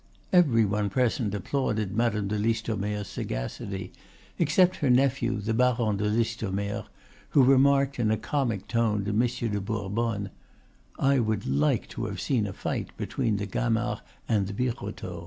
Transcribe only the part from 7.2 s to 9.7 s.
who remarked in a comic tone to Monsieur de